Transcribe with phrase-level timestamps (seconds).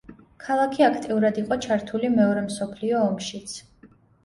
[0.45, 3.57] ქალაქი აქტიურად იყო ჩართული მეორე მსოფლიო ომშიც.